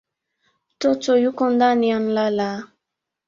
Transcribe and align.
Mtoto 0.75 1.17
yuko 1.17 1.49
ndani 1.49 1.91
anlala 1.91 2.67